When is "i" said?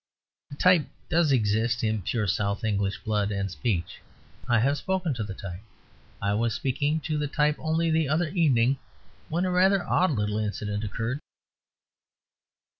4.49-4.57, 6.19-6.33